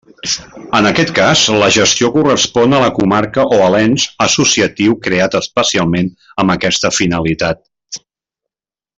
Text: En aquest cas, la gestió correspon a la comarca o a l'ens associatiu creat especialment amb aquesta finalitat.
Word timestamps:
En 0.77 0.85
aquest 0.89 1.09
cas, 1.17 1.41
la 1.63 1.67
gestió 1.75 2.07
correspon 2.15 2.73
a 2.77 2.79
la 2.85 2.89
comarca 2.95 3.45
o 3.57 3.59
a 3.65 3.69
l'ens 3.75 4.05
associatiu 4.27 4.95
creat 5.09 5.37
especialment 5.43 6.09
amb 6.45 6.55
aquesta 6.55 6.93
finalitat. 7.01 7.61